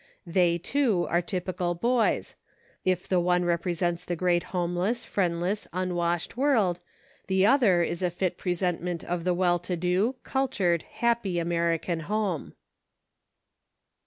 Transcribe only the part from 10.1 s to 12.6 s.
cultured, happy American home.